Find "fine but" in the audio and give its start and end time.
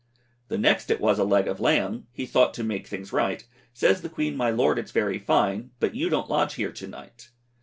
5.19-5.93